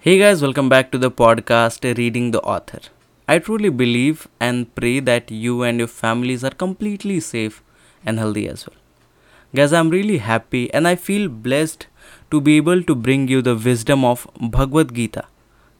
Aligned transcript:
Hey 0.00 0.16
guys, 0.16 0.40
welcome 0.42 0.68
back 0.68 0.92
to 0.92 0.98
the 0.98 1.10
podcast 1.10 1.82
Reading 1.98 2.30
the 2.30 2.40
Author. 2.42 2.78
I 3.26 3.40
truly 3.40 3.68
believe 3.68 4.28
and 4.38 4.72
pray 4.76 5.00
that 5.00 5.32
you 5.32 5.64
and 5.64 5.80
your 5.80 5.88
families 5.88 6.44
are 6.44 6.52
completely 6.52 7.18
safe 7.18 7.64
and 8.06 8.16
healthy 8.16 8.48
as 8.48 8.64
well. 8.64 8.76
Guys, 9.56 9.72
I'm 9.72 9.90
really 9.90 10.18
happy 10.18 10.72
and 10.72 10.86
I 10.86 10.94
feel 10.94 11.28
blessed 11.28 11.88
to 12.30 12.40
be 12.40 12.56
able 12.58 12.84
to 12.84 12.94
bring 12.94 13.26
you 13.26 13.42
the 13.42 13.56
wisdom 13.56 14.04
of 14.04 14.28
Bhagavad 14.40 14.94
Gita, 14.94 15.24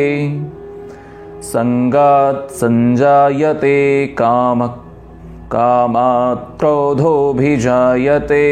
सङ्गात् 1.51 2.51
सञ्जायते 2.61 3.77
कामः 4.19 4.73
कामात् 5.55 6.59
क्रोधोऽभिजायते 6.59 8.47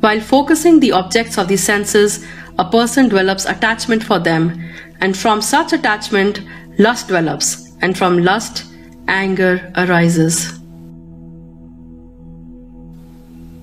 While 0.00 0.20
focusing 0.20 0.78
the 0.78 0.92
objects 0.92 1.38
of 1.38 1.48
the 1.48 1.56
senses, 1.56 2.24
a 2.56 2.70
person 2.70 3.08
develops 3.08 3.46
attachment 3.46 4.04
for 4.04 4.20
them, 4.20 4.62
and 5.00 5.16
from 5.16 5.42
such 5.42 5.72
attachment, 5.72 6.40
lust 6.78 7.08
develops, 7.08 7.68
and 7.82 7.98
from 7.98 8.18
lust, 8.18 8.64
anger 9.08 9.72
arises. 9.76 10.59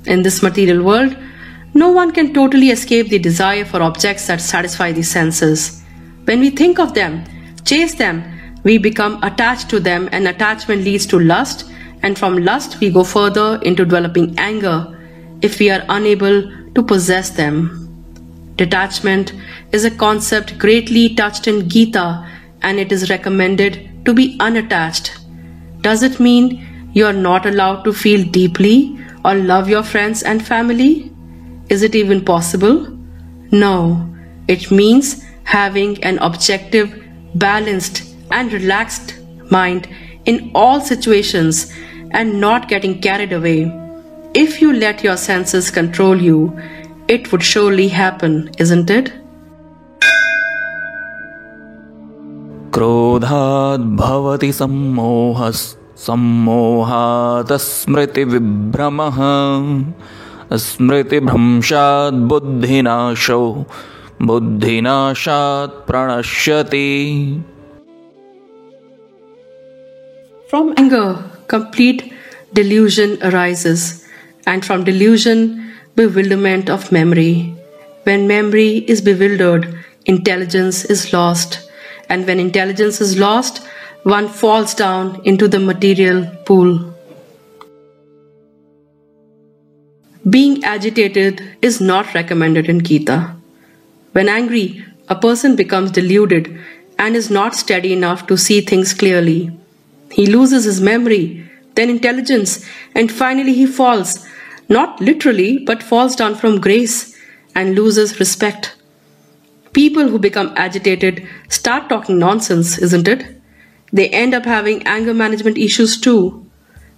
In 0.07 0.23
this 0.23 0.41
material 0.41 0.83
world, 0.83 1.15
no 1.73 1.91
one 1.91 2.11
can 2.11 2.33
totally 2.33 2.71
escape 2.71 3.09
the 3.09 3.19
desire 3.19 3.65
for 3.65 3.81
objects 3.81 4.27
that 4.27 4.41
satisfy 4.41 4.91
the 4.93 5.03
senses. 5.03 5.83
When 6.23 6.39
we 6.39 6.49
think 6.49 6.79
of 6.79 6.93
them, 6.93 7.25
chase 7.65 7.95
them, 7.95 8.23
we 8.63 8.77
become 8.77 9.21
attached 9.21 9.69
to 9.69 9.79
them, 9.79 10.09
and 10.11 10.27
attachment 10.27 10.83
leads 10.83 11.05
to 11.07 11.19
lust, 11.19 11.69
and 12.03 12.17
from 12.17 12.37
lust, 12.37 12.79
we 12.79 12.89
go 12.89 13.03
further 13.03 13.59
into 13.63 13.85
developing 13.85 14.33
anger 14.39 14.97
if 15.41 15.59
we 15.59 15.69
are 15.69 15.83
unable 15.89 16.41
to 16.73 16.83
possess 16.83 17.29
them. 17.31 17.83
Detachment 18.55 19.33
is 19.71 19.85
a 19.85 19.91
concept 19.91 20.57
greatly 20.57 21.13
touched 21.13 21.47
in 21.47 21.69
Gita 21.69 22.27
and 22.61 22.79
it 22.79 22.91
is 22.91 23.09
recommended 23.09 24.05
to 24.05 24.13
be 24.13 24.35
unattached. 24.39 25.19
Does 25.81 26.01
it 26.01 26.19
mean 26.19 26.89
you 26.93 27.05
are 27.05 27.13
not 27.13 27.45
allowed 27.45 27.83
to 27.83 27.93
feel 27.93 28.23
deeply 28.25 28.97
or 29.26 29.34
love 29.34 29.68
your 29.68 29.82
friends 29.82 30.22
and 30.22 30.46
family? 30.46 31.12
Is 31.68 31.82
it 31.82 31.94
even 31.94 32.24
possible? 32.24 32.86
No, 33.50 34.14
it 34.48 34.70
means 34.70 35.24
having 35.44 36.02
an 36.04 36.18
objective, 36.18 37.02
balanced, 37.34 38.14
and 38.30 38.52
relaxed 38.52 39.18
mind 39.50 39.88
in 40.24 40.50
all 40.54 40.80
situations 40.80 41.72
and 42.10 42.40
not 42.40 42.68
getting 42.68 43.00
carried 43.00 43.32
away. 43.32 43.70
If 44.34 44.60
you 44.62 44.72
let 44.72 45.04
your 45.04 45.16
senses 45.16 45.70
control 45.70 46.20
you, 46.20 46.58
it 47.08 47.32
would 47.32 47.42
surely 47.42 47.88
happen, 47.88 48.50
isn't 48.58 48.90
it? 48.90 49.12
क्रोधाद्भवति 52.74 54.52
सम्मोहः 54.52 55.50
सम्मोहात् 56.05 57.51
स्मृतिविभ्रमः 57.61 59.15
स्मृतिभ्रंशात् 60.63 62.19
बुद्धिनाशो 62.31 63.39
बुद्धिनाशात् 64.29 65.79
प्रणश्यति 65.87 66.89
From 70.49 70.73
anger, 70.77 71.23
complete 71.47 72.13
delusion 72.53 73.17
arises, 73.21 74.05
and 74.45 74.63
from 74.63 74.83
delusion, 74.83 75.73
bewilderment 75.95 76.69
of 76.69 76.91
memory. 76.91 77.55
When 78.03 78.27
memory 78.27 78.85
is 78.87 79.01
bewildered, 79.01 79.67
intelligence 80.05 80.85
is 80.85 81.11
lost, 81.11 81.69
and 82.07 82.25
when 82.25 82.39
intelligence 82.39 83.01
is 83.01 83.17
lost, 83.19 83.67
one 84.03 84.27
falls 84.27 84.73
down 84.73 85.21
into 85.23 85.47
the 85.47 85.59
material 85.59 86.25
pool. 86.45 86.93
Being 90.29 90.63
agitated 90.63 91.41
is 91.61 91.79
not 91.79 92.13
recommended 92.13 92.67
in 92.67 92.83
Gita. 92.83 93.35
When 94.11 94.27
angry, 94.27 94.83
a 95.07 95.15
person 95.15 95.55
becomes 95.55 95.91
deluded 95.91 96.59
and 96.99 97.15
is 97.15 97.29
not 97.29 97.55
steady 97.55 97.93
enough 97.93 98.27
to 98.27 98.37
see 98.37 98.59
things 98.59 98.93
clearly. 98.93 99.57
He 100.11 100.25
loses 100.25 100.65
his 100.65 100.81
memory, 100.81 101.49
then 101.75 101.89
intelligence, 101.89 102.65
and 102.95 103.11
finally 103.11 103.53
he 103.53 103.65
falls, 103.65 104.25
not 104.67 104.99
literally, 104.99 105.59
but 105.59 105.83
falls 105.83 106.15
down 106.15 106.35
from 106.35 106.59
grace 106.59 107.15
and 107.55 107.75
loses 107.75 108.19
respect. 108.19 108.75
People 109.71 110.09
who 110.09 110.19
become 110.19 110.53
agitated 110.57 111.25
start 111.49 111.87
talking 111.87 112.19
nonsense, 112.19 112.77
isn't 112.79 113.07
it? 113.07 113.36
They 113.92 114.08
end 114.08 114.34
up 114.34 114.44
having 114.44 114.86
anger 114.86 115.12
management 115.12 115.58
issues 115.58 116.00
too. 116.00 116.46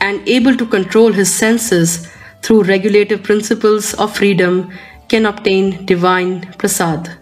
and 0.00 0.26
able 0.26 0.56
to 0.56 0.66
control 0.66 1.12
his 1.12 1.32
senses 1.32 2.08
through 2.42 2.62
regulative 2.62 3.22
principles 3.22 3.92
of 3.94 4.16
freedom 4.16 4.70
can 5.08 5.26
obtain 5.26 5.84
divine 5.84 6.40
prasad. 6.58 7.18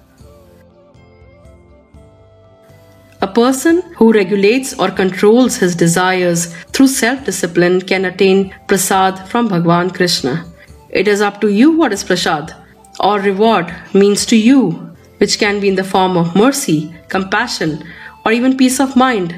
A 3.24 3.28
person 3.28 3.82
who 3.96 4.12
regulates 4.12 4.72
or 4.78 4.90
controls 4.90 5.56
his 5.56 5.74
desires 5.74 6.46
through 6.72 6.88
self 6.88 7.24
discipline 7.26 7.82
can 7.82 8.06
attain 8.06 8.54
prasad 8.66 9.28
from 9.28 9.48
Bhagwan 9.48 9.90
Krishna. 9.90 10.46
It 10.88 11.06
is 11.06 11.20
up 11.20 11.40
to 11.42 11.48
you 11.48 11.70
what 11.72 11.92
is 11.92 12.02
prasad 12.02 12.54
or 12.98 13.20
reward 13.20 13.74
means 13.92 14.24
to 14.26 14.36
you, 14.36 14.94
which 15.18 15.38
can 15.38 15.60
be 15.60 15.68
in 15.68 15.74
the 15.74 15.84
form 15.84 16.16
of 16.16 16.34
mercy, 16.34 16.94
compassion, 17.08 17.84
or 18.24 18.32
even 18.32 18.56
peace 18.56 18.80
of 18.80 18.96
mind. 18.96 19.34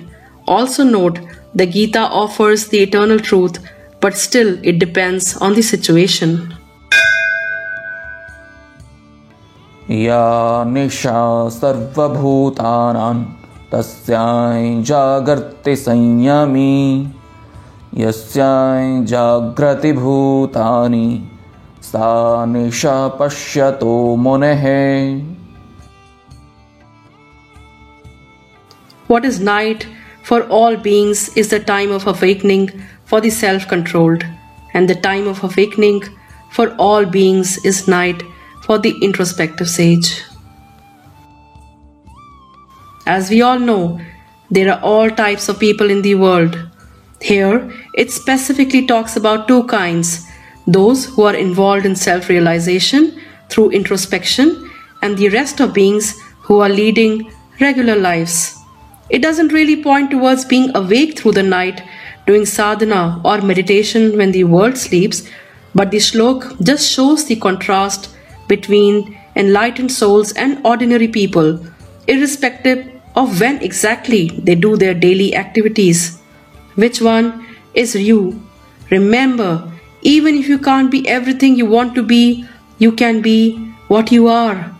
Also, 0.46 0.84
note 0.84 1.18
the 1.54 1.66
Gita 1.66 2.00
offers 2.00 2.68
the 2.68 2.78
eternal 2.78 3.18
truth, 3.18 3.58
but 4.00 4.16
still 4.16 4.58
it 4.62 4.78
depends 4.78 5.36
on 5.36 5.54
the 5.54 5.62
situation. 5.62 6.54
या 9.90 10.64
निशा 10.64 11.20
सर्वभूतानां 11.50 13.14
तस्यां 13.71 14.83
जागर्ति 14.89 15.75
संयमी 15.75 16.75
यस्यां 17.97 19.05
जाग्रति 19.05 19.91
भूतानि 19.93 21.07
सा 21.83 22.11
निशा 22.51 22.95
पश्यतो 23.19 23.95
मुनेः 24.27 24.63
What 29.09 29.25
is 29.25 29.39
night 29.39 29.87
for 30.21 30.41
all 30.59 30.75
beings 30.75 31.29
is 31.37 31.49
the 31.49 31.59
time 31.59 31.91
of 31.91 32.07
awakening 32.07 32.71
for 33.05 33.21
the 33.21 33.29
self 33.29 33.67
controlled, 33.67 34.25
and 34.73 34.89
the 34.89 34.95
time 34.95 35.27
of 35.27 35.43
awakening 35.43 36.01
for 36.51 36.73
all 36.77 37.05
beings 37.05 37.57
is 37.65 37.87
night 37.87 38.23
for 38.63 38.77
the 38.77 38.93
introspective 39.01 39.69
sage. 39.69 40.26
As 43.07 43.29
we 43.29 43.41
all 43.41 43.57
know, 43.57 44.01
there 44.51 44.69
are 44.69 44.81
all 44.81 45.09
types 45.09 45.47
of 45.47 45.59
people 45.59 45.89
in 45.89 46.01
the 46.01 46.15
world. 46.15 46.59
Here, 47.21 47.71
it 47.93 48.11
specifically 48.11 48.85
talks 48.85 49.15
about 49.15 49.47
two 49.47 49.63
kinds 49.63 50.25
those 50.67 51.05
who 51.05 51.21
are 51.23 51.33
involved 51.33 51.85
in 51.85 51.95
self 51.95 52.27
realization 52.27 53.21
through 53.47 53.69
introspection, 53.69 54.69
and 55.01 55.17
the 55.17 55.29
rest 55.29 55.61
of 55.61 55.73
beings 55.73 56.19
who 56.41 56.59
are 56.59 56.67
leading 56.67 57.31
regular 57.61 57.95
lives. 57.95 58.57
It 59.09 59.21
doesn't 59.21 59.53
really 59.53 59.81
point 59.81 60.11
towards 60.11 60.43
being 60.43 60.75
awake 60.75 61.17
through 61.17 61.31
the 61.31 61.43
night, 61.43 61.81
doing 62.25 62.45
sadhana 62.45 63.21
or 63.23 63.39
meditation 63.41 64.17
when 64.17 64.33
the 64.33 64.43
world 64.43 64.77
sleeps, 64.77 65.23
but 65.73 65.91
the 65.91 66.03
shlok 66.09 66.61
just 66.61 66.91
shows 66.91 67.25
the 67.25 67.37
contrast 67.37 68.13
between 68.49 69.17
enlightened 69.37 69.93
souls 69.93 70.33
and 70.33 70.59
ordinary 70.65 71.07
people, 71.07 71.65
irrespective 72.05 72.96
of 73.21 73.41
when 73.41 73.61
exactly 73.67 74.23
they 74.47 74.55
do 74.55 74.77
their 74.77 74.93
daily 74.93 75.35
activities. 75.35 76.19
Which 76.75 77.01
one 77.01 77.45
is 77.73 77.95
you? 77.95 78.39
Remember, 78.91 79.71
even 80.01 80.35
if 80.35 80.47
you 80.47 80.59
can't 80.59 80.91
be 80.91 81.07
everything 81.09 81.55
you 81.55 81.65
want 81.65 81.95
to 81.95 82.03
be, 82.03 82.45
you 82.77 82.91
can 82.91 83.21
be 83.21 83.41
what 83.87 84.11
you 84.11 84.27
are 84.27 84.73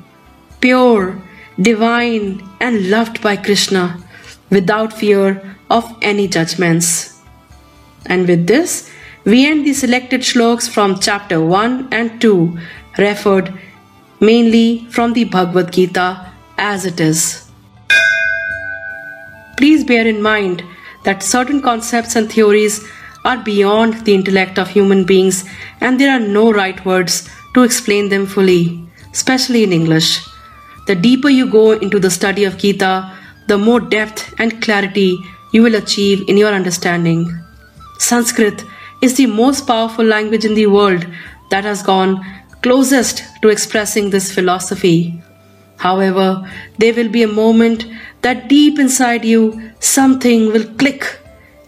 pure, 0.61 1.21
divine, 1.59 2.43
and 2.59 2.89
loved 2.89 3.21
by 3.21 3.35
Krishna 3.35 4.03
without 4.49 4.93
fear 4.93 5.55
of 5.69 5.95
any 6.01 6.27
judgments. 6.27 7.21
And 8.05 8.27
with 8.27 8.47
this, 8.47 8.89
we 9.25 9.45
end 9.45 9.65
the 9.65 9.73
selected 9.73 10.21
shlokas 10.21 10.69
from 10.69 10.99
chapter 10.99 11.41
1 11.41 11.89
and 11.91 12.21
2, 12.21 12.57
referred 12.97 13.53
mainly 14.19 14.87
from 14.89 15.13
the 15.13 15.25
Bhagavad 15.25 15.71
Gita 15.73 16.31
as 16.57 16.85
it 16.85 16.99
is. 16.99 17.46
Bear 19.87 20.05
in 20.05 20.21
mind 20.21 20.63
that 21.05 21.23
certain 21.23 21.61
concepts 21.61 22.15
and 22.15 22.31
theories 22.31 22.85
are 23.23 23.37
beyond 23.37 24.05
the 24.05 24.13
intellect 24.13 24.59
of 24.59 24.69
human 24.69 25.05
beings 25.05 25.43
and 25.81 25.99
there 25.99 26.11
are 26.15 26.27
no 26.39 26.51
right 26.51 26.83
words 26.85 27.29
to 27.53 27.63
explain 27.63 28.09
them 28.09 28.25
fully, 28.25 28.85
especially 29.13 29.63
in 29.63 29.73
English. 29.73 30.19
The 30.87 30.95
deeper 30.95 31.29
you 31.29 31.49
go 31.49 31.71
into 31.71 31.99
the 31.99 32.09
study 32.09 32.43
of 32.43 32.57
Gita, 32.57 33.11
the 33.47 33.57
more 33.57 33.79
depth 33.79 34.33
and 34.39 34.61
clarity 34.61 35.17
you 35.53 35.63
will 35.63 35.75
achieve 35.75 36.27
in 36.27 36.37
your 36.37 36.53
understanding. 36.53 37.25
Sanskrit 37.99 38.63
is 39.01 39.15
the 39.15 39.25
most 39.25 39.67
powerful 39.67 40.05
language 40.05 40.45
in 40.45 40.53
the 40.53 40.67
world 40.67 41.05
that 41.49 41.63
has 41.63 41.81
gone 41.81 42.25
closest 42.61 43.23
to 43.41 43.49
expressing 43.49 44.09
this 44.09 44.31
philosophy. 44.31 45.21
However, 45.76 46.48
there 46.78 46.94
will 46.94 47.08
be 47.08 47.22
a 47.22 47.28
moment 47.28 47.86
that 48.22 48.48
deep 48.48 48.78
inside 48.78 49.24
you 49.24 49.72
something 49.80 50.52
will 50.52 50.66
click 50.82 51.18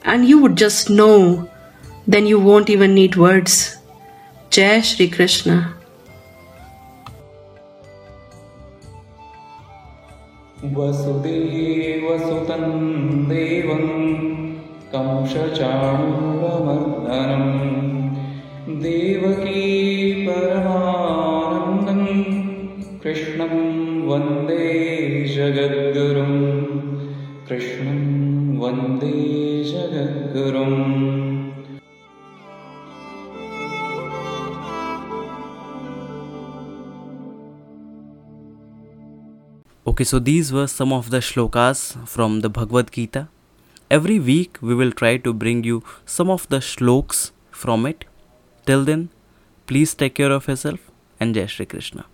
and 0.04 0.24
you 0.24 0.38
would 0.38 0.56
just 0.56 0.90
know. 0.90 1.48
Then 2.06 2.26
you 2.26 2.38
won't 2.38 2.70
even 2.70 2.94
need 2.94 3.16
words. 3.16 3.76
Jai 4.50 4.80
Shri 4.82 5.08
Krishna. 5.08 5.74
वसुदेवसुतं 10.76 12.62
देवं 13.28 13.82
कंशचाणूरमर्दनं 14.92 15.74
देवकी 18.82 19.64
परमानन्दं 20.28 22.00
कृष्णं 23.02 23.87
वन्दे 24.08 24.68
जगद्गुरुं 25.34 26.34
कृष्णं 27.48 28.00
वन्दे 28.62 29.12
जगद्गुरुम् 29.72 31.24
Okay, 39.86 40.02
so 40.02 40.18
these 40.18 40.52
were 40.52 40.66
some 40.66 40.92
of 40.92 41.10
the 41.10 41.18
shlokas 41.18 42.08
from 42.08 42.40
the 42.40 42.48
Bhagavad 42.48 42.90
Gita. 42.90 43.28
Every 43.88 44.18
week 44.18 44.58
we 44.60 44.74
will 44.74 44.90
try 44.90 45.18
to 45.18 45.32
bring 45.32 45.62
you 45.62 45.84
some 46.04 46.30
of 46.30 46.48
the 46.48 46.60
shloks 46.60 47.30
from 47.52 47.86
it. 47.86 48.04
Till 48.66 48.84
then, 48.84 49.10
please 49.66 49.94
take 49.94 50.16
care 50.16 50.32
of 50.32 50.48
yourself 50.48 50.90
and 51.20 51.34
Jai 51.34 51.46
Shri 51.46 51.66
Krishna. 51.66 52.06